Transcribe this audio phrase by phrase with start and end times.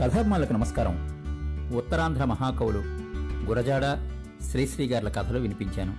[0.00, 0.94] కథాభిమానులకు నమస్కారం.
[1.76, 2.78] ఉత్తరాంధ్ర మహాకవులు
[3.44, 3.82] గురజాడ
[4.42, 5.96] శ్రీశ్రీ గార్ల కథలు వినిపించాను.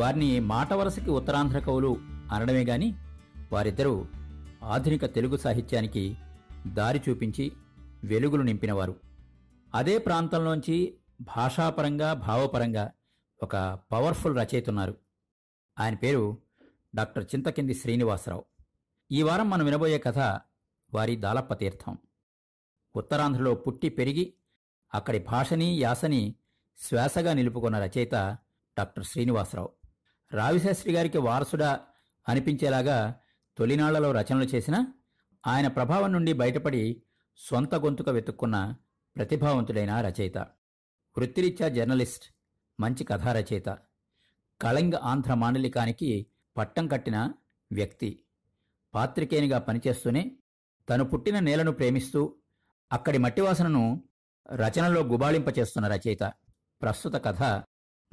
[0.00, 1.96] వారిని మాట వరసకి ఉత్తరాంధ్ర కవులు
[2.32, 2.94] అనడమే గాని
[3.52, 4.06] వారిద్దరూ
[4.64, 6.16] ఆధునిక తెలుగు సాహిత్యానికి
[6.66, 7.52] దారి చూపించి
[8.04, 8.96] వెలుగులు నింపినవారు.
[9.74, 12.90] అదే ప్రాంతంలోంచి భాషాపరంగా భావపరంగా
[13.42, 14.96] ఒక పవర్ఫుల్ రచయిత ఉన్నారు
[15.78, 16.38] ఆయన పేరు
[16.94, 18.44] డాక్టర్ చింతకింది శ్రీనివాసరావు.
[19.12, 20.18] ఈ వారం మనం వినబోయే కథ
[20.94, 21.98] వారి దాలప్ప తీర్థం.
[22.96, 24.34] ఉత్తరాంధ్రలో పుట్టి పెరిగి
[24.94, 26.34] అక్కడి భాషని యాసని
[26.78, 28.14] శ్వాసగా నిలుపుకున్న రచయిత
[28.78, 29.70] డాక్టర్ శ్రీనివాసరావు.
[30.32, 31.80] రావిశాస్త్రి గారికి వారసుడా
[32.28, 33.20] అనిపించేలాగా
[33.58, 34.86] తొలినాళ్ళలో రచనలు చేసిన
[35.46, 37.02] ఆయన ప్రభావం నుండి బయటపడి
[37.36, 38.74] సొంత గొంతుక వెతుక్కున్న
[39.16, 40.38] ప్రతిభావంతుడైన రచయిత.
[41.18, 42.24] వృత్తిరీత్యా జర్నలిస్ట్
[42.80, 43.78] మంచి కథా రచయిత.
[44.60, 47.32] కళింగ ఆంధ్ర మాండలికానికి పట్టం కట్టిన
[47.72, 48.22] వ్యక్తి.
[48.94, 50.36] పాత్రికేయునిగా పనిచేస్తూనే
[50.90, 52.34] తను పుట్టిన నేలను ప్రేమిస్తూ
[52.92, 54.08] అక్కడి మట్టివాసనను
[54.52, 56.32] రచనలో గుబాళింపచేస్తున్న రచయిత.
[56.82, 57.62] ప్రస్తుత కథ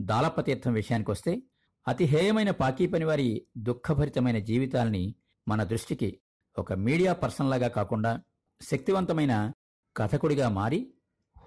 [0.01, 1.41] దాలపతీర్థం విషయానికొస్తే
[1.87, 5.15] అతి హేయమైన పాకీ పనివారి దుఃఖభరితమైన జీవితాల్ని
[5.47, 6.21] మన దృష్టికి
[6.57, 8.21] ఒక మీడియా పర్సన్లాగా కాకుండా
[8.61, 9.51] శక్తివంతమైన
[9.97, 10.93] కథకుడిగా మారి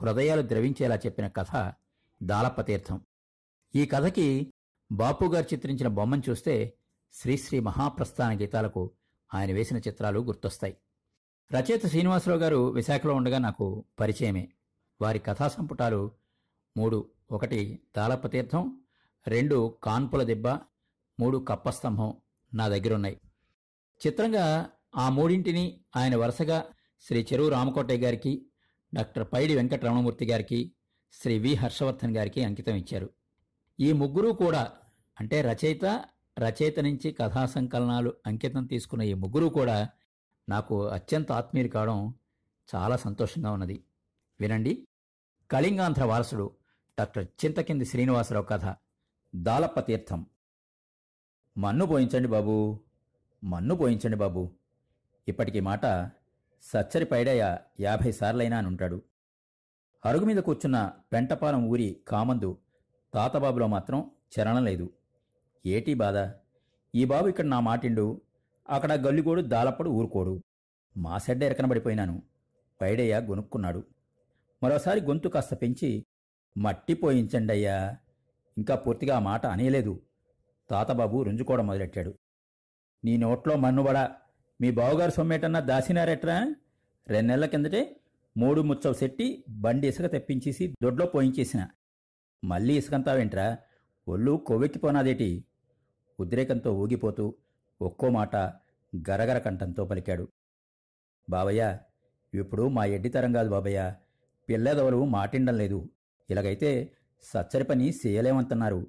[0.03, 1.73] హృదయాలు ద్రవించేలా చెప్పిన కథ
[2.23, 3.01] దాలపతీర్థం
[3.75, 4.53] ఈ కథకి
[4.93, 6.79] బాపుగారు చిత్రించిన బొమ్మను చూస్తే
[7.13, 8.91] శ్రీశ్రీ మహాప్రస్థాన గీతాలకు
[9.35, 10.77] ఆయన వేసిన చిత్రాలు గుర్తొస్తాయి.
[11.55, 14.49] రచయిత శ్రీనివాసరావు గారు విశాఖలో ఉండగా నాకు పరిచయమే.
[15.01, 16.11] వారి కథా సంపుటాలు
[16.77, 18.81] మూడు ఒకటి తాళపతీర్థం
[19.29, 20.49] రెండు కాన్పుల దెబ్బ
[21.21, 22.15] మూడు కప్పస్తంభం
[22.55, 23.21] నా దగ్గరున్నాయి.
[24.07, 26.65] చిత్రంగా ఆ మూడింటిని ఆయన వరుసగా
[27.03, 28.47] శ్రీ చెరువు రామకోటయ్య గారికి
[28.95, 30.73] డాక్టర్ పైడి వెంకటరమణమూర్తి గారికి
[31.13, 33.11] శ్రీ వి హర్షవర్ధన్ గారికి అంకితం ఇచ్చారు.
[33.81, 34.73] ఈ ముగ్గురు కూడా
[35.21, 36.05] అంటే రచయిత
[36.39, 39.89] రచయిత నుంచి కథా సంకలనాలు అంకితం తీసుకున్న ఈ ముగ్గురు కూడా
[40.49, 42.15] నాకు అత్యంత ఆత్మీయులు కావడం
[42.75, 43.85] చాలా సంతోషంగా ఉన్నది.
[44.41, 44.89] వినండి.
[45.51, 46.51] కళింగాంధ్ర వారసుడు
[46.99, 48.75] డాక్టర్ చింతకింది శ్రీనివాసరావు కథ
[49.37, 50.27] దాలప్ప తీర్థం.
[51.59, 52.79] మన్ను పోయించండి బాబూ.
[53.45, 54.51] మన్ను పోయించండి బాబు.
[55.29, 56.11] ఇప్పటికి మాట
[56.63, 59.03] సచ్చరి పైడయ్య యాభై సార్లైనా అనుంటాడు
[60.05, 62.59] అరుగు మీద కూర్చున్న పెంటపాలెం ఊరి కామందు
[63.15, 64.91] తాతబాబులో మాత్రం చరణం లేదు.
[65.67, 66.33] ఏటీ బాధ.
[66.95, 68.21] ఈ బాబు ఇక్కడ నా మాటిండు
[68.69, 70.43] అక్కడ గల్లిగోడు దాలప్పుడు ఊరుకోడు.
[70.97, 72.23] మా సెడ్డ ఎరకనబడిపోయినాను.
[72.81, 73.85] పైడయ్య గొనుక్కున్నాడు.
[74.63, 76.07] మరోసారి గొంతు కాస్త పెంచి
[76.59, 77.97] మట్టి పోయించండయ్యా.
[78.59, 80.03] ఇంకా పూర్తిగా ఆ మాట అనేలేదు.
[80.71, 82.15] తాతబాబు రుంజుకోవడం మొదలెట్టాడు.
[83.05, 84.17] నీ నోట్లో మన్నుబడా
[84.61, 86.55] మీ బావగారు సొమ్మేటన్నా దాసినారెట్రా?
[87.09, 88.01] రెండెళ్ళ కిందటే
[88.37, 91.69] మూడు ముచ్చవ సెట్టి బండి ఇసుక తెప్పించేసి దొడ్లో పోయించేసిన.
[92.45, 93.59] మళ్ళీ ఇసుకంతావేంట్రా?
[94.09, 95.45] ఒళ్ళు కొవ్వెక్కిపోనాదేటి?
[96.21, 97.35] ఉద్రేకంతో ఊగిపోతూ
[97.81, 98.37] ఒక్కో మాట
[99.11, 100.29] గరగర కంఠంతో పలికాడు.
[101.31, 101.79] బాబయ్య
[102.35, 103.95] ఇప్పుడు మా ఎడ్డితరం కాదు బాబయ్య.
[104.49, 105.89] పిల్లదవలు మాటిండం లేదు.
[106.31, 106.93] ఇలాగైతే
[107.23, 108.87] సచ్చరి పని చేయలేమంటున్నారు.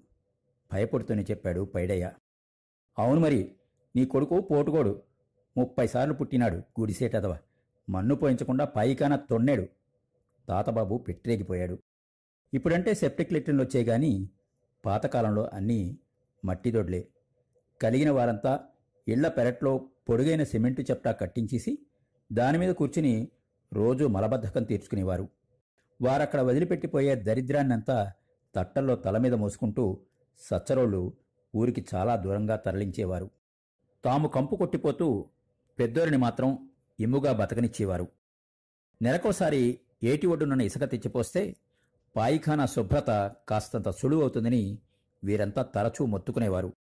[0.73, 2.11] భయపడుతూనే చెప్పాడు పైడయ్య.
[2.99, 3.55] అవును మరి
[3.95, 5.03] నీ కొడుకు పోటుకోడు.
[5.57, 7.37] ముప్పై సార్లు పుట్టినాడు గుడిసేటదవ
[7.89, 9.67] మన్ను పోయించకుండా పైకాన తొన్నాడు.
[10.47, 11.79] తాతబాబు పెట్టిరేగిపోయాడు.
[12.53, 14.29] ఇప్పుడంటే సెప్టిక్ లెట్రిన్లు వచ్చాయి గాని
[14.85, 15.99] పాతకాలంలో అన్నీ
[16.45, 17.07] మట్టిదొడ్లే.
[17.81, 18.65] కలిగిన వారంతా
[19.07, 21.77] ఇళ్ళ పెరట్లో పొడుగైన సిమెంటు చెప్టా కట్టించేసి
[22.31, 23.27] దానిమీద కూర్చుని
[23.73, 25.29] రోజూ మలబద్ధకం తీర్చుకునేవారు.
[26.01, 28.11] వారక్కడ వదిలిపెట్టిపోయే దరిద్రాన్నంతా
[28.55, 29.99] తట్టల్లో తల మీద మోసుకుంటూ
[30.39, 31.13] సచ్చరోళ్ళు
[31.55, 33.29] ఊరికి చాలా దూరంగా తరలించేవారు.
[34.05, 35.29] తాము కంపు కొట్టిపోతూ
[35.79, 36.69] పెద్దోరిని మాత్రం
[36.99, 38.07] ఇమ్ముగా బతకనిచ్చేవారు.
[39.01, 41.55] నెలకోసారి ఏటి ఒడ్డునున్న ఇసుక తెచ్చిపోస్తే
[42.15, 44.79] పాయిఖానా శుభ్రత కాస్తంత సులువవుతుందని
[45.23, 46.73] వీరంతా తరచూ మొత్తుకునేవారు.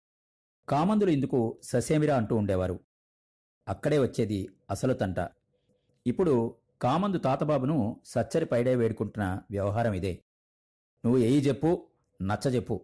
[0.69, 2.80] కామందులు ఇందుకు ససేమిరా అంటూ ఉండేవారు.
[3.69, 5.16] అక్కడే వచ్చేది అసలు తంట
[6.06, 10.22] ఇప్పుడు కామందు తాతబాబును సచ్చరి పైడే వేడుకుంటున్న వ్యవహారం ఇదే.
[11.04, 11.86] నువ్వు ఏయి చెప్పు
[12.22, 12.80] నచ్చ చెప్పు.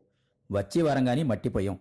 [0.53, 1.79] వచ్చే వారంగాని మట్టిపోయాం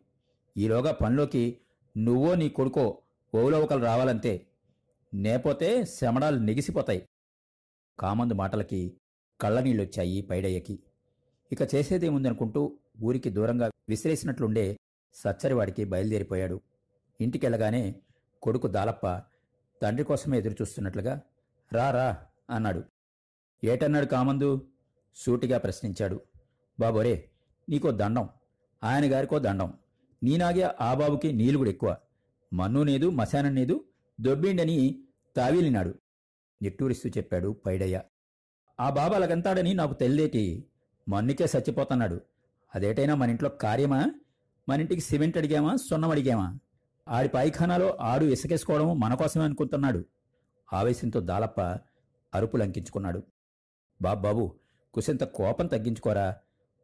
[0.57, 1.57] ఈలోగా పనిలోకి
[1.97, 3.01] నువ్వో నీ కొడుకో
[3.35, 4.47] ఓవులవకలు రావాలంతే.
[5.13, 7.07] నేపోతే శమడాలు నెగిసిపోతాయి.
[7.99, 8.97] కామందు మాటలకి
[9.41, 10.79] కళ్ళనీళ్ళొచ్చాయి పైడయ్యకి.
[11.51, 14.77] ఇక చేసేదేముందనుకుంటూ ఊరికి దూరంగా విసిరేసినట్లుండే
[15.13, 16.61] సచ్చరివాడికి బయలుదేరిపోయాడు.
[17.21, 17.95] ఇంటికెళ్ళగానే
[18.41, 19.21] కొడుకు దాలప్ప
[19.81, 21.21] తండ్రి కోసమే ఎదురుచూస్తున్నట్లుగా
[21.73, 22.17] రా రా
[22.49, 22.83] అన్నాడు.
[23.63, 24.67] ఏటన్నాడు కామందు?
[25.15, 26.21] సూటిగా ప్రశ్నించాడు.
[26.79, 27.29] బాబోరే
[27.69, 28.29] నీకో దండం.
[28.83, 29.73] ఆయన గారికో దండం.
[30.23, 31.97] నీనాగే ఆ బాబుకి నీలుగుడు ఎక్కువ.
[32.53, 33.85] మన్ను నేదు మశానం నేదు
[34.21, 35.03] దొబ్బిండని
[35.35, 35.95] తావీలినాడు.
[36.61, 38.01] నిట్టూరిస్తూ చెప్పాడు పైడయ్య.
[38.79, 40.65] ఆ బాబు అలాగంతాడని నాకు తెల్లేటి
[41.09, 42.21] మన్నుకే చచ్చిపోతున్నాడు
[42.75, 44.11] అదేటైనా మన ఇంట్లో కార్యమా?
[44.69, 46.57] మన ఇంటికి సిమెంట్ అడిగామా సున్నం అడిగామా?
[47.07, 50.05] ఆడి పైఖానాలో ఆడు ఇసుకేసుకోవడం మన కోసమే అనుకుంటున్నాడు.
[50.73, 51.61] ఆవేశంతో దాలప్ప
[52.33, 53.23] అరుపులు అంకించుకున్నాడు.
[54.01, 54.55] బాబాబు
[54.93, 56.35] కుసింత కోపం తగ్గించుకోరా.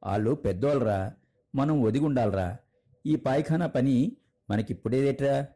[0.04, 1.14] వాళ్ళు పెద్దోళ్ళరా
[1.56, 2.58] మనం ఒదిగుండాలరా.
[3.06, 4.18] ఈ పాయిఖానా పని
[4.50, 5.48] మనకిప్పుడేదేట్రా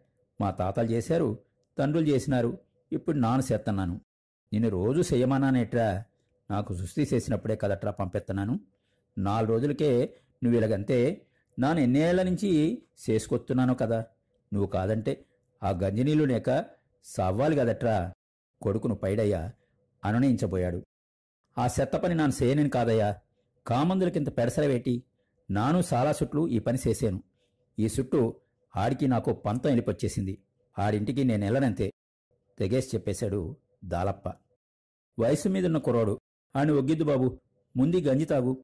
[0.41, 1.37] మా తాతలు చేశారు
[1.77, 2.57] తండ్రులు చేసినారు
[2.91, 4.01] ఇప్పుడు నాను చేస్తున్నాను
[4.53, 6.03] నిన్ను రోజు చెయ్యమన్నానేట్రా
[6.51, 8.59] నాకు సుస్థి చేసినప్పుడే కదట్రా పంపెత్తన్నాను.
[9.17, 11.25] నాలుగు రోజులకే నువ్వు ఇలాగంతే
[11.59, 14.05] నాను ఎన్నేళ్ళ నుంచి చేసుకొస్తున్నాను కదా.
[14.53, 15.25] నువ్వు కాదంటే
[15.63, 16.65] ఆ గంజినీళ్ళు లేక
[17.03, 18.13] సవ్వాలి కదట్రా.
[18.61, 19.53] కొడుకును పైడయ్యా
[20.05, 20.85] అనునయించబోయాడు.
[21.57, 23.15] ఆ చెత్త పని నాను చేయనని కాదయ్యా.
[23.67, 25.03] కామందులకింత పెడసరవేటి
[25.51, 27.23] నాను చాలా చుట్లు ఈ పని చేశాను
[27.79, 28.35] ఈ చుట్టూ
[28.75, 30.43] ఆడికి నాకు పంతం వెళ్ళిపొచ్చేసింది
[30.79, 31.91] ఆడింటికి నేను వెళ్ళనంతే
[32.59, 34.29] తెగేసి చెప్పేశాడు దాలప్ప.
[35.19, 36.19] వయసు మీదున్న కుర్రాడు.
[36.55, 37.39] ఆని ఒగ్గిద్దు బాబు.
[37.77, 38.63] ముందు గంజి తాగు.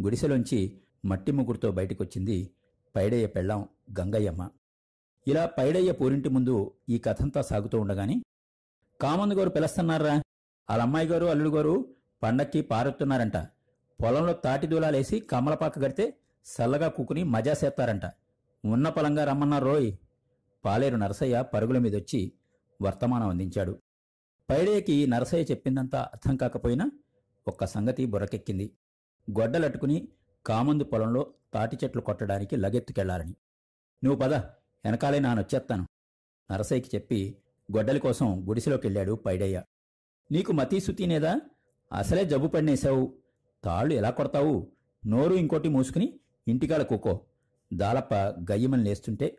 [0.00, 2.36] గుడిసెలోంచి మట్టి ముగ్గురుతో బయటికొచ్చింది
[2.96, 3.68] పైడయ్య పెళ్ళాం
[4.00, 4.50] గంగయ్యమ్మ.
[5.26, 6.54] ఇలా పైడయ్య పూరింటి ముందు
[6.88, 8.22] ఈ కథంతా సాగుతూ ఉండగాని
[9.00, 10.14] కామందు గారు పిలుస్తున్నారా?
[10.70, 11.74] వాళ్ళ గారు అల్లుడు గారు
[12.22, 13.36] పండక్కి పారెత్తున్నారంట.
[14.02, 18.02] పొలంలో తాటి దూలాలేసి కమలపాక గడితే సల్లగా కూకుని మజా చేస్తారంట
[18.64, 19.92] ఉన్న పొలంగా రమ్మన్నారు రోయ్.
[20.64, 22.32] పాలేరు నరసయ్య పరుగుల మీదొచ్చి
[22.82, 23.78] వర్తమానం అందించాడు.
[24.50, 26.90] పైడేకి నరసయ్య చెప్పిందంతా అర్థం కాకపోయినా
[27.48, 28.66] ఒక్క సంగతి బుర్రకెక్కింది.
[29.30, 30.08] గొడ్డలట్టుకుని
[30.46, 33.34] కామందు పొలంలో తాటి చెట్లు కొట్టడానికి లగెత్తుకెళ్ళాలని.
[34.04, 35.86] నువ్వు పద వెనకాలే నానొచ్చేస్తాను
[36.52, 37.38] నరసయ్యకి చెప్పి
[37.76, 39.62] గొడ్డలి కోసం గుడిసెలోకెళ్ళాడు పైడయ్య.
[40.32, 41.40] నీకు మతీ సుతీనేదా
[41.92, 43.14] అసలే జబ్బు పడినేశావు.
[43.64, 44.72] తాళ్ళు ఎలా కొడతావు?
[45.06, 47.20] నోరు ఇంకోటి మూసుకుని ఇంటికాడ కూకో.
[47.74, 49.38] దాలప్ప గయ్యమని లేస్తుంటే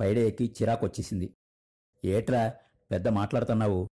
[0.00, 1.34] పైడయ్యకి చిరాకొచ్చేసింది.
[2.04, 2.54] ఏట్రా
[2.90, 3.88] పెద్ద మాట్లాడుతున్నావు?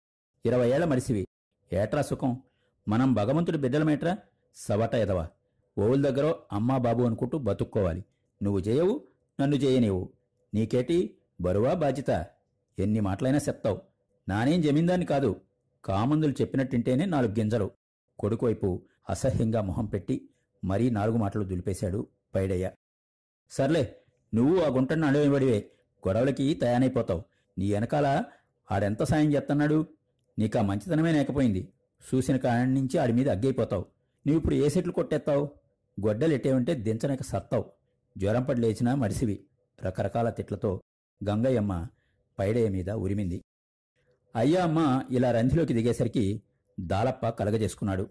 [0.45, 1.27] ఇరవై ఏళ్ళ మడిసివి.
[1.73, 2.43] ఏట్రా సుఖం?
[2.87, 4.17] మనం భగవంతుడి బిడ్డలమేట్రా?
[4.55, 5.29] సవట ఎదవా?
[5.79, 8.03] ఓవుల దగ్గర అమ్మా బాబు అనుకుంటూ బతుక్కోవాలి.
[8.43, 9.03] నువ్వు చేయవు
[9.41, 10.09] నన్ను చేయనివు
[10.53, 11.17] నీకేటి?
[11.41, 12.25] బరువా బాధ్యత.
[12.79, 13.81] ఎన్ని మాటలైనా చెప్తావు.
[14.29, 15.41] నానేం జమీందాన్ని కాదు.
[15.85, 17.71] కామందులు చెప్పినట్టింటేనే నాలుగు గింజలు.
[18.19, 20.29] కొడుకువైపు అసహ్యంగా మొహం పెట్టి
[20.63, 22.71] మరీ నాలుగు మాటలు దులిపేశాడు పైడయ్య.
[23.51, 23.95] సర్లే
[24.35, 25.71] నువ్వు ఆ గుంటను అడవిబడివే
[26.07, 27.23] గొడవలకి తయారైపోతావు.
[27.57, 28.23] నీ వెనకాల
[28.71, 29.87] ఆడెంత సాయం చేస్తున్నాడు
[30.39, 31.69] నీకా మంచితనమే లేకపోయింది.
[32.13, 33.81] చూసిన కాడి నుంచి ఆడి మీద అగ్గైపోతావు.
[34.27, 35.66] నువ్వు ఇప్పుడు ఏ సెట్లు కొట్టేస్తావు
[36.05, 37.65] గొడ్డలెట్టేవంటే దించనక సత్తావు.
[38.17, 39.45] జ్వరం పడి లేచినా మడిసివి
[39.83, 40.81] రకరకాల తిట్లతో
[41.29, 41.87] గంగయ్యమ్మ
[42.39, 43.43] పైడయ్య మీద ఉరిమింది.
[44.35, 46.41] అయ్యా అమ్మ ఇలా రంధిలోకి దిగేసరికి
[46.79, 48.09] దాలప్ప కలగజేసుకున్నాడు.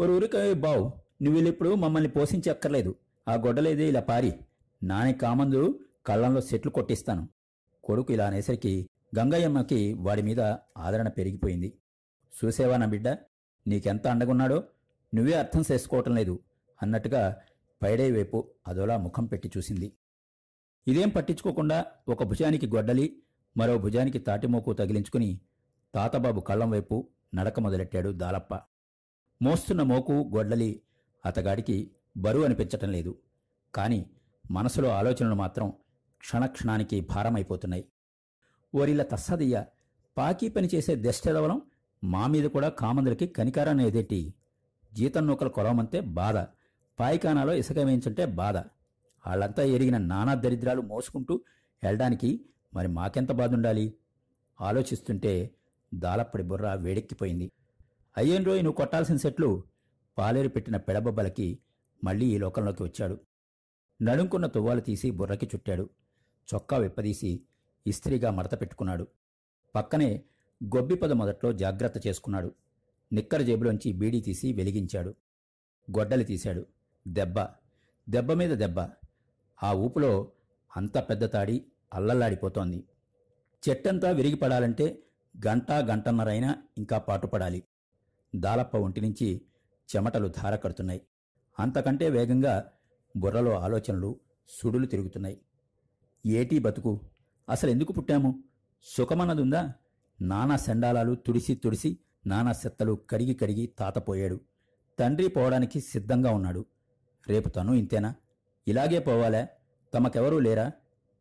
[0.00, 0.92] ఒక ఊరికే బావు
[1.22, 2.94] నువ్విప్పుడు మమ్మల్ని పోషించక్కర్లేదు
[3.28, 4.34] ఆ గొడ్డలేదే ఇలా పారి.
[4.82, 7.28] నాని కామందు కళ్ళంలో సెట్లు కొట్టిస్తాను.
[7.84, 10.40] కొడుకు ఇలా అనేసరికి గంగయ్యమ్మకి వాడి మీద
[10.76, 11.78] ఆదరణ పెరిగిపోయింది.
[12.44, 13.08] చూసేవా నా బిడ్డ?
[13.66, 14.64] నీకెంత అండగున్నాడో?
[15.14, 16.40] నువ్వే అర్థం చేసుకోవటం లేదు.
[16.82, 17.36] అన్నట్టుగా
[17.82, 19.92] పైడే వైపు అదోలా ముఖం పెట్టి చూసింది.
[20.88, 23.22] ఇదేం పట్టించుకోకుండా ఒక భుజానికి గొడ్డలి
[23.56, 25.40] మరో భుజానికి తాటిమోకు తగిలించుకుని
[25.94, 28.54] తాతబాబు కళ్ళం వైపు నడక మొదలెట్టాడు దాలప్ప.
[29.42, 30.82] మోస్తున్న మోకు గొడ్డలి
[31.26, 33.18] అతగాడికి బరువు అనిపించటం లేదు.
[33.74, 34.06] కాని
[34.50, 35.72] మనసులో ఆలోచనలు మాత్రం
[36.18, 37.88] క్షణక్షణానికి భారమైపోతున్నాయి.
[38.74, 39.64] ఓరిల్ల తస్సదయ్య
[40.18, 41.12] పాకీ పని చేసే
[42.04, 44.34] మా మీద కూడా కామందులకి కనికారాన్ని ఎదేటి?
[44.94, 46.36] జీతం నూకలు కొలవమంతే బాధ.
[47.00, 48.56] పాయికానాలో ఇసుక వేయించుంటే బాధ.
[49.26, 51.34] వాళ్ళంతా ఎరిగిన నానా దరిద్రాలు మోసుకుంటూ
[51.82, 52.44] వెళ్ళడానికి
[52.74, 53.94] మరి మాకెంత బాధ ఉండాలి
[54.60, 55.50] ఆలోచిస్తుంటే
[55.94, 57.52] దాలప్పడి బుర్ర వేడెక్కిపోయింది.
[58.16, 59.62] అయ్యేం రోయ్ నువ్వు కొట్టాల్సిన సెట్లు?
[60.18, 61.58] పాలేరు పెట్టిన పెడబొబ్బలకి
[62.04, 63.20] మళ్ళీ ఈ లోకంలోకి వచ్చాడు.
[64.02, 65.90] నడుంకున్న తువ్వాలు తీసి బుర్రకి చుట్టాడు.
[66.54, 67.40] చొక్కా విప్పదీసి
[67.86, 69.06] ఇస్త్రీగా మడత పెట్టుకున్నాడు.
[69.74, 70.22] పక్కనే
[70.64, 72.54] గొబ్బిపద మొదట్లో జాగ్రత్త చేసుకున్నాడు.
[73.12, 75.14] నిక్కర జేబులోంచి బీడీ తీసి వెలిగించాడు.
[75.98, 76.66] గొడ్డలి తీశాడు.
[77.06, 77.40] దెబ్బ.
[78.08, 78.88] దెబ్బ మీద దెబ్బ.
[79.62, 80.32] ఆ ఊపులో
[80.76, 82.84] అంత పెద్ద తాడి అల్లల్లాడిపోతోంది.
[83.68, 85.02] చెట్టంతా విరిగిపడాలంటే
[85.46, 87.62] గంట గంటన్నరైనా ఇంకా పాటుపడాలి.
[88.36, 89.42] దాలప్ప ఒంటి నుంచి
[89.96, 91.02] చెమటలు ధార కడుతున్నాయి.
[91.58, 92.72] అంతకంటే వేగంగా
[93.16, 95.40] బుర్రలో ఆలోచనలు సుడులు తిరుగుతున్నాయి.
[96.26, 97.00] ఏటీ బతుకు?
[97.48, 98.44] అసలెందుకు పుట్టాము?
[98.82, 99.72] సుఖమన్నదుందా?
[100.22, 104.40] నానా సెండాలాలు తుడిసి తుడిసి నానా సెత్తలు కడిగి కడిగి తాతపోయాడు.
[104.98, 106.66] తండ్రి పోవడానికి సిద్ధంగా ఉన్నాడు.
[107.28, 108.14] రేపు తను ఇంతేనా?
[108.68, 109.48] ఇలాగే పోవాలా.
[109.94, 110.72] తమకెవరూ లేరా?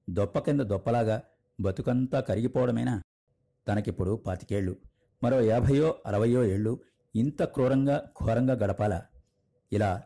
[0.09, 1.21] దొప్ప కింద దొప్పలాగా
[1.59, 3.01] బతుకంతా కరిగిపోవడమేనా?
[3.67, 4.77] తనకిప్పుడు పాతికేళ్ళు
[5.23, 6.79] మరో యాభయో అరవయో ఏళ్ళు
[7.15, 9.05] ఇంత క్రూరంగా ఘోరంగా గడపాలా?
[9.71, 10.03] ఇలా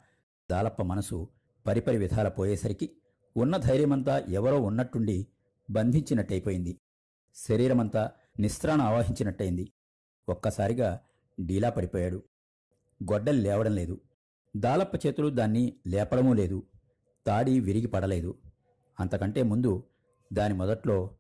[0.52, 1.30] దాలప్ప మనసు
[1.68, 2.92] పరిపరి విధాల పోయేసరికి
[3.38, 5.28] ఉన్న ధైర్యమంతా ఎవరో ఉన్నట్టుండి
[5.70, 6.80] బంధించినట్టయిపోయింది.
[7.36, 9.72] శరీరమంతా నిస్త్రాణ ఆవాహించినట్టయింది.
[10.30, 11.00] ఒక్కసారిగా
[11.40, 12.24] డీలా పడిపోయాడు.
[13.04, 14.02] గొడ్డలు లేవడం లేదు.
[14.58, 16.64] దాలప్ప చేతులు దాన్ని లేపడమూ లేదు.
[17.28, 18.38] తాడి విరిగి పడలేదు.
[19.00, 19.84] అంతకంటే ముందు
[20.34, 21.16] దాని మొదట్లో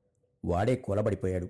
[0.45, 1.49] వాడే కూలబడిపోయాడు.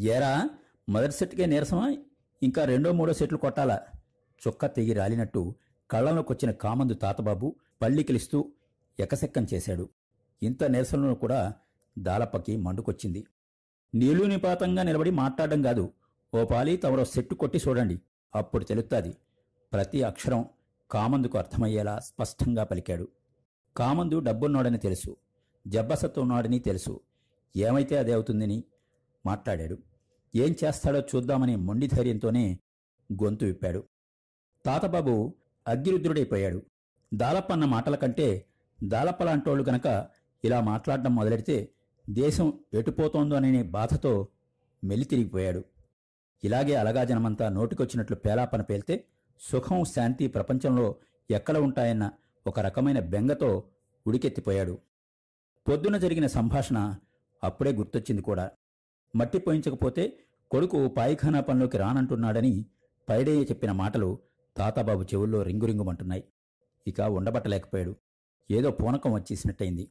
[0.00, 0.50] ఏరా
[0.88, 1.96] మొదటి సెట్కే నీరసమా?
[2.42, 3.80] ఇంకా రెండో మూడో సెట్లు కొట్టాలా?
[4.48, 5.54] చుక్క తెగి రాలినట్టు
[5.90, 8.52] కళ్ళలోకొచ్చిన కామందు తాతబాబు పళ్ళికిలిస్తూ
[9.00, 9.88] ఎకసెక్కం చేశాడు.
[10.42, 11.54] ఇంత నిరసనలో కూడా
[11.98, 13.26] దాలప్పకి మండుకొచ్చింది.
[13.94, 15.92] నీళ్ళు నిపాతంగా నిలబడి మాట్లాడడం కాదు.
[16.34, 18.00] ఓ పాలి తమరో సెట్టు కొట్టి చూడండి.
[18.34, 19.16] అప్పుడు తెలుస్తుంది
[19.72, 20.44] ప్రతి అక్షరం
[20.92, 23.08] కామందుకు అర్థమయ్యేలా స్పష్టంగా పలికాడు.
[23.76, 25.16] కామందు డబ్బున్నోడని తెలుసు
[25.66, 27.00] జబ్బసత్తున్నాడని తెలుసు.
[27.56, 28.64] ఏమైతే అదే అవుతుందని
[29.26, 29.78] మాట్లాడాడు.
[30.36, 32.58] ఏం చేస్తాడో చూద్దామని మొండి ధైర్యంతోనే
[33.12, 33.84] గొంతు విప్పాడు.
[34.66, 35.34] తాతబాబు
[35.68, 36.62] అగ్గిరుద్రుడైపోయాడు
[37.14, 38.46] దాలప్పన్న మాటల కంటే
[38.84, 40.08] దాలప్పలాంటోళ్ళు గనక
[40.44, 41.68] ఇలా మాట్లాడడం మొదలెడితే
[42.10, 44.28] దేశం ఎటుపోతోందో అనే బాధతో
[44.84, 45.64] మెలితిరిగిపోయాడు.
[46.44, 49.04] ఇలాగే అలగా జనమంతా నోటికొచ్చినట్లు పేలాపన పేల్తే
[49.50, 50.94] సుఖం శాంతి ప్రపంచంలో
[51.30, 52.10] ఎక్కడ ఉంటాయన్న
[52.46, 53.64] ఒక రకమైన బెంగతో
[54.06, 54.78] ఉడికెత్తిపోయాడు.
[55.68, 56.94] పొద్దున జరిగిన సంభాషణ
[57.44, 58.50] అప్పుడే గుర్తొచ్చింది కూడా.
[59.16, 60.18] మట్టి పోయించకపోతే
[60.50, 62.66] కొడుకు పాయిఖానా పనిలోకి రానంటున్నాడని
[63.08, 64.18] పైడయ్య చెప్పిన మాటలు
[64.56, 66.24] తాతాబాబు చెవుల్లో రింగురింగుమంటున్నాయి.
[66.86, 67.96] ఇక ఉండబట్టలేకపోయాడు.
[68.50, 69.90] ఏదో పూనకం వచ్చేసినట్టయింది.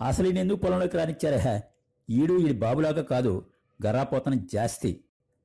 [0.00, 1.62] అసలు నేందుకు పొలంలోకి రానిచ్చారే?
[2.10, 3.50] ఈడు ఈడి బాబులాగా కాదు
[3.86, 5.04] గర్రాపోతని జాస్తి.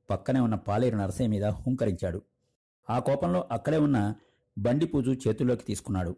[0.10, 2.22] పక్కనే ఉన్న పాలేరు నరసయ్య మీద హుంకరించాడు.
[2.90, 4.16] ఆ కోపంలో అక్కడే ఉన్న
[4.58, 6.16] బండిపూజు చేతుల్లోకి తీసుకున్నాడు.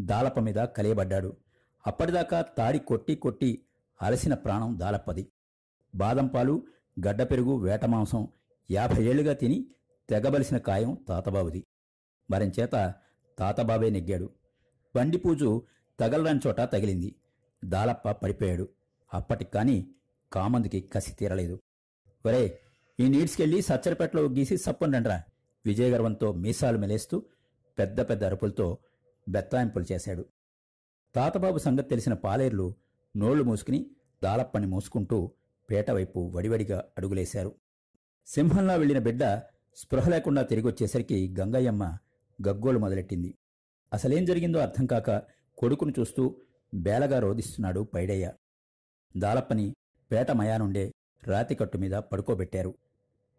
[0.00, 1.36] దాలప్ప మీద కలియబడ్డాడు.
[1.86, 3.64] అప్పటిదాకా తాడి కొట్టి కొట్టి
[4.02, 5.28] అలసిన ప్రాణం దాలప్పది
[5.94, 6.62] బాదంపాలు
[7.06, 8.28] గడ్డ పెరుగు వేట మాంసం
[8.70, 9.66] యాభై ఏళ్ళుగా తిని
[10.10, 11.64] తెగబలిసిన కాయం తాతబాబుది.
[12.30, 12.94] మరించేత
[13.38, 14.30] తాతబాబే నెగ్గాడు.
[14.96, 15.62] బండిపూజు
[16.00, 17.14] తగలరాని చోట తగిలింది.
[17.64, 18.68] దాలప్ప పడిపోయాడు.
[19.14, 19.86] అప్పటికి కాని
[20.32, 21.60] కామందుకి కసి తీరలేదు.
[22.26, 22.60] ఒరే
[23.00, 25.22] ఈ నీడ్స్కెళ్ళి సచ్చరిపేటలో గీసి సప్పుండ్రా
[25.66, 27.22] విజయగర్వంతో మీసాలు మెలేస్తూ
[27.78, 28.78] పెద్ద పెద్ద అరుపులతో
[29.28, 30.26] బెత్తాయింపులు చేశాడు.
[31.14, 32.74] తాతబాబు సంగతి తెలిసిన పాలేర్లు
[33.16, 33.90] నోళ్ళు మూసుకుని
[34.24, 35.32] దాలప్పని మూసుకుంటూ
[35.70, 37.54] పేటవైపు వడివడిగా అడుగులేశారు.
[38.26, 39.24] సింహంలా వెళ్ళిన బిడ్డ
[39.76, 41.98] స్పృహ లేకుండా తిరిగొచ్చేసరికి గంగయ్యమ్మ
[42.48, 43.34] గగ్గోలు మొదలెట్టింది.
[43.92, 45.10] అసలేం జరిగిందో అర్థం కాక
[45.58, 46.36] కొడుకును చూస్తూ
[46.74, 48.32] బేలగా రోదిస్తున్నాడు పైడయ్య.
[49.16, 49.74] దాలప్పని
[50.12, 52.74] పేట మయానుండే రాతికట్టు మీద పడుకోబెట్టారు.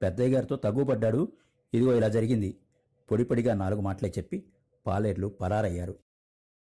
[0.01, 1.31] పెద్దయ్య గారితో తగ్గుపడ్డాడు
[1.73, 2.57] ఇదిగో ఇలా జరిగింది.
[3.11, 4.45] పొడిపొడిగా నాలుగు మాటలే చెప్పి
[4.87, 5.99] పాలేర్లు పరారయ్యారు.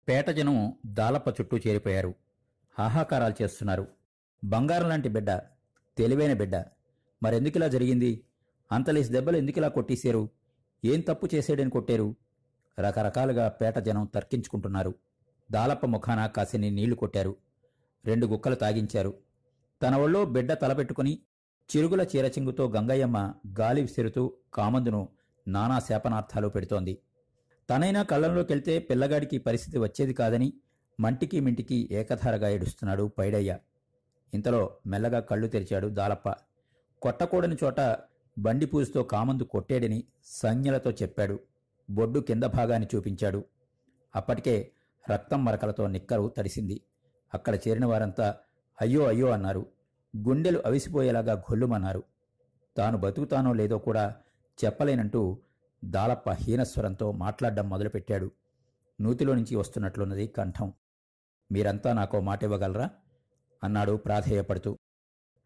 [0.07, 2.13] పేట జనం దాలప్ప చుట్టూ చేరిపోయారు.
[2.79, 3.87] హాహాకారాలు చేస్తున్నారు.
[4.43, 5.31] బంగారం లాంటి బిడ్డ
[5.97, 6.55] తెలివైన బిడ్డ.
[7.23, 8.25] మరెందుకిలా జరిగింది?
[8.71, 10.29] అంతలేసి దెబ్బలు ఎందుకిలా కొట్టేశారు?
[10.85, 12.15] ఏం తప్పు చేసాడని కొట్టారు?
[12.79, 14.95] రకరకాలుగా పేట జనం తర్కించుకుంటున్నారు.
[15.51, 17.35] దాలప్ప ముఖాన కాసిని నీళ్ళు కొట్టారు.
[18.05, 19.13] రెండు గుక్కలు తాగించారు.
[19.81, 21.19] తన ఒళ్ళో బిడ్డ తలపెట్టుకుని
[21.69, 25.09] చిరుగుల చీరచింగుతో గంగయ్యమ్మ గాలి విసిరుతూ కామందును
[25.47, 26.97] నానా శాపనార్థాలు పెడుతోంది.
[27.69, 30.53] తనైనా కళ్ళంలోకెళ్తే పిల్లగాడికి పరిస్థితి వచ్చేది కాదని
[30.99, 33.57] మంటికి మింటికి ఏకధారగా ఏడుస్తున్నాడు పైడయ్య.
[34.33, 36.29] ఇంతలో మెల్లగా కళ్ళు తెరిచాడు దాలప్ప.
[37.01, 37.79] కొట్టకూడని చోట
[38.37, 41.39] బండి పూజతో కామందు కొట్టేడని సంజ్ఞలతో చెప్పాడు.
[41.89, 43.45] బొడ్డు కింద భాగాన్ని చూపించాడు.
[44.15, 44.71] అప్పటికే
[45.11, 46.81] రక్తం మరకలతో నిక్కరు తడిసింది.
[47.33, 48.35] అక్కడ చేరిన వారంతా
[48.81, 49.65] అయ్యో అయ్యో అన్నారు.
[50.17, 52.03] గుండెలు అవిసిపోయేలాగా గొల్లుమన్నారు.
[52.77, 54.15] తాను బతుకుతానో లేదో కూడా
[54.65, 55.37] చెప్పలేనంటూ
[55.85, 58.31] దాలప్ప హీనస్వరంతో మాట్లాడడం మొదలుపెట్టాడు.
[59.01, 60.73] నూతిలో నుంచి వస్తున్నట్లున్నది కంఠం.
[61.51, 62.89] మీరంతా నాకో మాట ఇవ్వగలరా
[63.63, 64.77] అన్నాడు ప్రాధేయపడుతూ.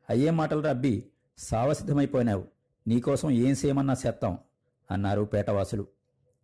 [0.09, 1.11] అయ్యే మాటలు అబ్బి?
[1.37, 2.47] సావసిద్ధమైపోయినావు.
[2.87, 4.37] నీకోసం ఏం చేయమన్నా చేత్తాం
[4.91, 5.87] అన్నారు పేటవాసులు.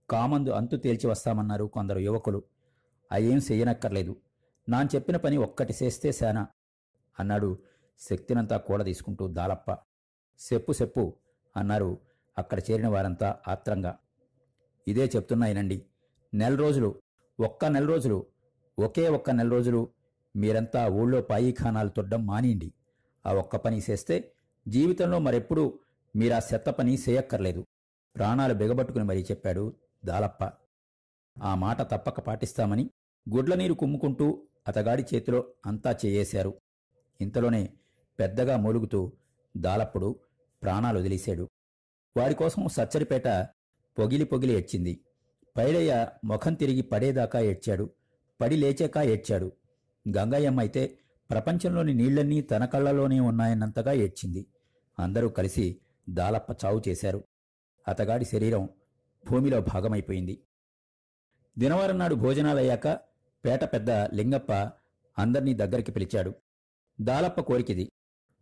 [0.09, 2.43] కామందు అంతు తేల్చి వస్తామన్నారు కొందరు యువకులు.
[3.11, 4.15] అయ్యేం చెయ్యనక్కర్లేదు
[4.69, 6.47] నాన్ చెప్పిన పని ఒక్కటి చేస్తే శానా
[7.19, 7.59] అన్నాడు
[7.99, 9.71] శక్తినంతా కూడా తీసుకుంటూ దాలప్ప
[10.39, 11.13] చెప్పు చెప్పు
[11.57, 11.97] అన్నారు
[12.37, 13.97] అక్కడ చేరిన వారంతా ఆత్రంగా.
[14.87, 15.85] ఇదే చెప్తున్నాయినండి
[16.33, 16.95] నెల రోజులు
[17.39, 18.25] ఒక్క నెల రోజులు
[18.79, 19.89] ఒకే ఒక్క నెల రోజులు
[20.35, 22.73] మీరంతా ఊళ్ళో పాయిఖానాలు తొడ్డం మానియండి.
[23.25, 24.33] ఆ ఒక్క పని చేస్తే
[24.67, 25.79] జీవితంలో మరెప్పుడూ
[26.15, 27.61] మీరా సెత్త పని చేయక్కర్లేదు
[28.15, 29.73] ప్రాణాలు బిగబట్టుకుని మరీ చెప్పాడు
[30.05, 30.43] దాలప్ప.
[31.41, 32.89] ఆ మాట తప్పక పాటిస్తామని
[33.29, 36.53] గుడ్ల నీరు కుమ్ముకుంటూ అతగాడి చేతిలో అంతా చేయేశారు.
[37.21, 37.73] ఇంతలోనే
[38.19, 39.11] పెద్దగా మూలుగుతూ
[39.57, 40.19] దాలప్పుడు
[40.63, 41.49] ప్రాణాలు వదిలేశాడు.
[42.17, 43.27] వారికోసం సచ్చరిపేట
[43.99, 44.99] పొగిలి పొగిలి ఏడ్చింది.
[45.57, 47.89] పైడయ్య ముఖం తిరిగి పడేదాకా ఏడ్చాడు.
[48.41, 49.51] పడి లేచాక ఏడ్చాడు.
[50.17, 50.97] గంగయ్యమ్మ అయితే
[51.31, 54.45] ప్రపంచంలోని నీళ్ళన్నీ తన కళ్ళలోనే ఉన్నాయన్నంతగా ఏడ్చింది.
[54.99, 55.77] అందరూ కలిసి
[56.09, 57.23] దాలప్ప చావు చేశారు.
[57.87, 58.69] అతగాడి శరీరం
[59.31, 60.43] భూమిలో భాగమైపోయింది.
[61.57, 62.87] దినవారం నాడు భోజనాలయ్యాక
[63.45, 64.53] పేట పెద్ద లింగప్ప
[65.17, 66.33] అందర్నీ దగ్గరికి పిలిచాడు.
[67.01, 67.91] దాలప్ప కోరికిది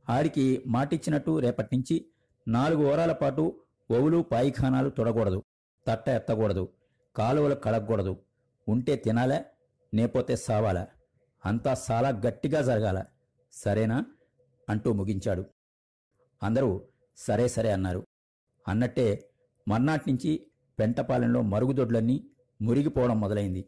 [0.10, 2.12] ఆడికి మాటిచ్చినట్టు రేపట్నుంచి
[2.48, 5.44] నాలుగు వారాల పాటు ఒవులు పాయిఖానాలు తొడకూడదు
[5.88, 6.74] తట్ట ఎత్తకూడదు
[7.16, 8.24] కాలువలు కడగకూడదు
[8.68, 9.46] ఉంటే తినాలా
[9.94, 10.88] నేపోతే సావాలా.
[11.46, 13.06] అంతా చాలా గట్టిగా జరగాల.
[13.52, 14.06] సరేనా?
[14.70, 15.46] అంటూ ముగించాడు.
[16.44, 18.08] అందరూ సరే సరే అన్నారు.
[18.68, 19.30] అన్నట్టే
[19.68, 22.30] మర్నాటి నుంచి పెంటపాలెంలో మరుగుదొడ్లన్నీ
[22.62, 23.66] మురిగిపోవడం మొదలైంది.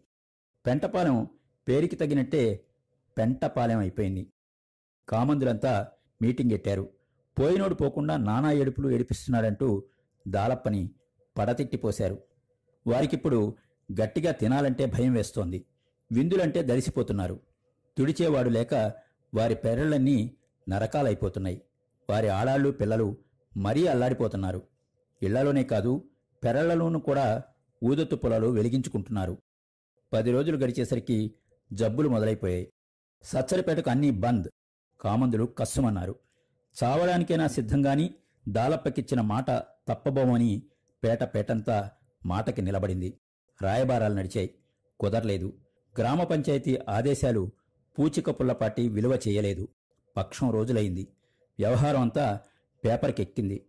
[0.65, 1.27] పెంటపాలెం
[1.67, 2.65] పేరుకి తగినట్టే
[3.17, 4.33] పెంటపాలెం అయిపోయింది.
[5.09, 5.87] కామందులంతా
[6.23, 6.89] మీటింగ్ ఎట్టారు?
[7.39, 9.83] పోయినోడు పోకుండా నానా ఏడుపులు ఏడిపిస్తున్నాడంటూ
[10.27, 10.81] దాలప్పని
[11.37, 12.17] పడతిట్టిపోశారు
[12.87, 13.39] వారికిప్పుడు
[14.01, 15.65] గట్టిగా తినాలంటే భయం వేస్తోంది.
[16.11, 17.39] విందులంటే దరిసిపోతున్నారు.
[17.97, 18.73] తుడిచేవాడు లేక
[19.33, 20.17] వారి పెరళ్ళన్నీ
[20.69, 21.61] నరకాలైపోతున్నాయి.
[22.09, 23.17] వారి ఆడాళ్ళు పిల్లలు
[23.57, 24.61] మరీ అల్లాడిపోతున్నారు.
[25.23, 25.91] ఇళ్ళలోనే కాదు
[26.43, 27.43] పెరళ్ళలోనూ కూడా
[27.83, 29.37] ఊదొత్తు పొలాలు వెలిగించుకుంటున్నారు.
[30.13, 31.17] పది రోజులు గడిచేసరికి
[31.73, 32.65] జబ్బులు మొదలైపోయాయి.
[33.23, 34.47] సచ్చరిపేటకు అన్నీ బంద్.
[35.03, 36.15] కామందుడు కస్సుమన్నారు.
[36.83, 38.13] చావడానికైనా సిద్ధంగాని
[38.49, 39.51] దాలప్పకిచ్చిన మాట
[39.87, 40.61] తప్పబోమని
[41.03, 41.91] పేట పేటంతా
[42.25, 43.13] మాటకి నిలబడింది.
[43.61, 44.49] రాయబారాలు నడిచాయి.
[44.99, 45.53] కుదరలేదు.
[45.99, 47.51] గ్రామ పంచాయతీ ఆదేశాలు
[47.99, 49.67] పూచిక పుల్లపాటి విలువ చేయలేదు.
[50.17, 51.07] పక్షం రోజులైంది.
[51.59, 52.39] వ్యవహారం అంతా
[52.85, 53.65] పేపర్కెక్కింది.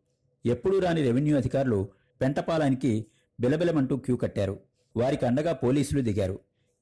[0.47, 1.89] ఎప్పుడూ రాని రెవెన్యూ అధికారులు
[2.21, 3.07] పెంటపాలానికి
[3.41, 4.61] బిలబిలమంటూ క్యూ కట్టారు.
[4.97, 6.39] వారికి అండగా పోలీసులు దిగారు.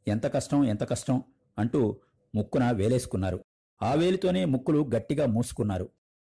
[0.09, 1.23] ఎంత కష్టం ఎంత కష్టం
[1.59, 1.97] అంటూ
[2.35, 3.44] ముక్కున వేలేసుకున్నారు.
[3.82, 5.88] ఆవేలితోనే ముక్కులు గట్టిగా మూసుకున్నారు.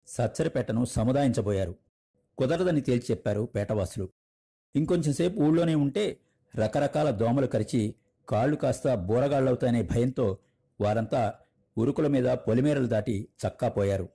[0.08, 1.75] సచ్చరిపేటను సముదాయించబోయారు.
[2.38, 4.10] కుదరదని తేల్చి చెప్పారు పేటవాసులు.
[4.75, 6.17] ఇంకొంచెంసేపు ఊళ్ళోనే ఉంటే
[6.55, 7.96] రకరకాల దోమలు కరిచి
[8.29, 10.38] కాళ్ళు కాస్త బూరగాళ్ళవుతాయనే భయంతో
[10.81, 11.34] వారంతా
[11.77, 14.10] ఉరుకుల మీద పొలిమేరలు దాటి చక్కాపోయారు.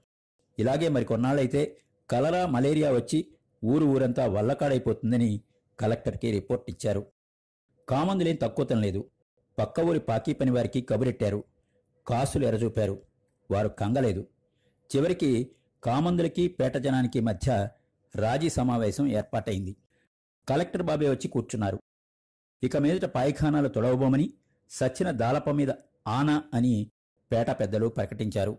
[0.58, 1.76] ఇలాగే మరికొన్నాళ్ళైతే
[2.10, 3.26] కలరా మలేరియా వచ్చి
[3.64, 5.40] ఊరు ఊరంతా వల్లకాడైపోతుందని
[5.80, 7.06] కలెక్టర్కి రిపోర్ట్ ఇచ్చారు.
[7.88, 9.04] కామందులేం తక్కువతం లేదు
[9.58, 11.44] పక్క ఊరి పాకీ పని వారికి కబురెట్టారు.
[12.06, 13.15] కాసులు ఎరచూపారు
[13.50, 14.26] వారు కంగలేదు.
[14.96, 15.50] చివరికి
[15.84, 17.68] కామందులకి పేట జనానికి మధ్య
[18.16, 19.76] రాజీ సమావేశం ఏర్పాటైంది.
[20.48, 21.80] కలెక్టర్ బాబే వచ్చి కూర్చున్నారు.
[22.62, 24.32] ఇక మీదట పాయిఖానాలు తొడవబోమని
[24.70, 25.70] సచ్చిన దాలప మీద
[26.06, 26.90] ఆన అని
[27.32, 28.58] పేట పెద్దలు ప్రకటించారు.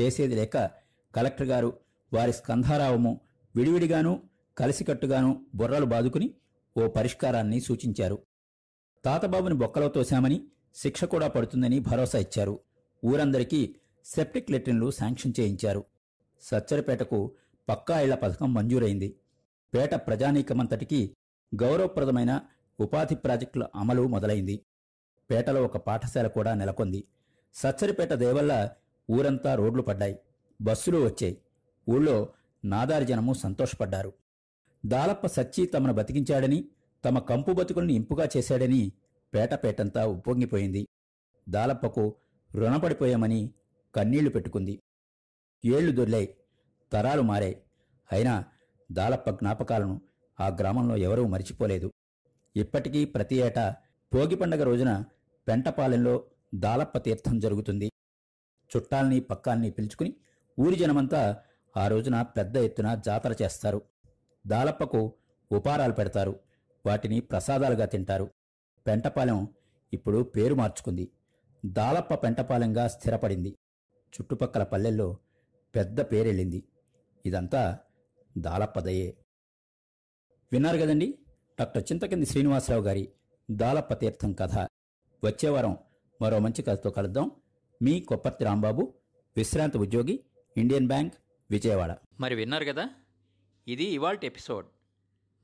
[0.00, 0.70] చేసేది లేక
[1.14, 1.78] కలెక్టర్ గారు
[2.12, 3.20] వారి స్కంధారావము
[3.56, 4.22] విడివిడిగాను
[4.58, 6.34] కలిసికట్టుగాను బుర్రలు బాదుకుని
[6.76, 8.18] ఓ పరిష్కారాన్ని సూచించారు.
[9.04, 12.60] తాతబాబుని బొక్కలో తోశామని శిక్ష కూడా పడుతుందని భరోసా ఇచ్చారు.
[13.04, 15.84] ఊరందరికీ సెప్టిక్ లెట్రిన్లు శాంక్షన్ చేయించారు.
[16.40, 17.32] సచ్చరిపేటకు
[17.68, 19.16] పక్కా ఇళ్ళ పథకం మంజూరైంది.
[19.74, 21.14] పేట ప్రజానీకమంతటికీ
[21.62, 22.40] గౌరవప్రదమైన
[22.80, 24.60] ఉపాధి ప్రాజెక్టుల అమలు మొదలైంది.
[25.30, 27.04] పేటలో ఒక పాఠశాల కూడా నెలకొంది.
[27.54, 28.70] సచ్చరిపేట దేవల్ల
[29.10, 30.18] ఊరంతా రోడ్లు పడ్డాయి.
[30.60, 31.38] బస్సులు వచ్చాయి.
[31.90, 32.28] ఊళ్ళో
[32.64, 34.12] నాదారి జనము సంతోషపడ్డారు.
[34.86, 36.68] దాలప్ప సచ్చి తమను బతికించాడని
[37.04, 38.92] తమ కంపు బతుకుల్ని ఇంపుగా చేశాడని
[39.34, 40.88] పేట పేటంతా ఉప్పొంగిపోయింది.
[41.48, 42.14] దాలప్పకు
[42.54, 43.50] రుణపడిపోయామని
[43.94, 44.82] కన్నీళ్ళు పెట్టుకుంది.
[45.64, 46.36] ఏళ్ళు దొర్లాయి
[46.92, 47.62] తరాలు మారాయి.
[48.12, 48.44] అయినా
[48.92, 50.00] దాలప్ప జ్ఞాపకాలను
[50.40, 51.92] ఆ గ్రామంలో ఎవరూ మరిచిపోలేదు.
[52.56, 53.76] ఇప్పటికీ ప్రతి ఏటా
[54.14, 55.04] భోగి పండగ రోజున
[55.48, 57.92] పెంటపాలెంలో దాలప్ప తీర్థం జరుగుతుంది.
[58.76, 60.16] చుట్టాల్ని పక్కాల్ని పిలుచుకుని
[60.60, 61.42] ఊరి జనమంతా
[61.76, 63.82] ఆ రోజున పెద్ద ఎత్తున జాతర చేస్తారు.
[64.46, 65.14] దాలప్పకు
[65.52, 66.40] ఉపారాలు పెడతారు.
[66.86, 68.30] వాటిని ప్రసాదాలుగా తింటారు.
[68.86, 69.48] పెంటపాలెం
[69.92, 71.10] ఇప్పుడు పేరు మార్చుకుంది.
[71.66, 73.54] దాలప్ప పెంటపాలెంగా స్థిరపడింది.
[74.14, 75.16] చుట్టుపక్కల పల్లెల్లో
[75.74, 76.64] పెద్ద పేరెళ్ళింది.
[77.26, 77.78] ఇదంతా
[78.38, 79.16] దాలప్పదయే.
[80.52, 81.18] విన్నారు కదండి?
[81.60, 83.12] డాక్టర్ చింతకింది శ్రీనివాసరావు గారి
[83.50, 84.58] దాలప్ప తీర్థం కథ.
[85.24, 85.78] వచ్చేవారం
[86.22, 87.30] మరో మంచి కథతో కలుద్దాం.
[87.82, 88.94] మీ కొప్పర్తి రాంబాబు
[89.36, 90.24] విశ్రాంతి ఉద్యోగి
[90.56, 91.14] ఇండియన్ బ్యాంక్
[91.50, 91.96] విజయవాడ.
[92.20, 92.88] మరి విన్నారు కదా?
[93.68, 94.66] ఇది ఇవాళ ఎపిసోడ్.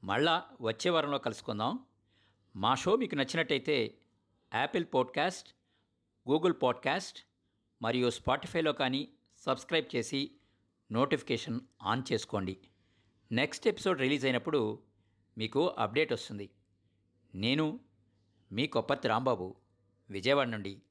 [0.04, 1.78] మళ్ళా వచ్చే వారంలో కలుసుకుందాం.
[2.56, 3.94] మా షో మీకు నచ్చినట్టయితే
[4.54, 5.48] యాపిల్ పాడ్కాస్ట్
[6.30, 7.29] గూగుల్ పాడ్కాస్ట్
[7.82, 10.30] మరియు స్పాటిఫైలో కానీ సబ్స్క్రైబ్ చేసి
[10.92, 12.60] నోటిఫికేషన్ ఆన్ చేసుకోండి.
[13.32, 14.82] నెక్స్ట్ ఎపిసోడ్ రిలీజ్ అయినప్పుడు
[15.38, 16.50] మీకు అప్డేట్ వస్తుంది.
[17.34, 17.80] నేను
[18.52, 19.56] మీ కొప్పతి రాంబాబు
[20.10, 20.82] విజయవాడ నుండి